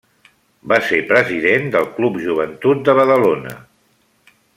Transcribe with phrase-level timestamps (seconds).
[0.71, 3.53] Va ser president del Club Joventut de Badalona.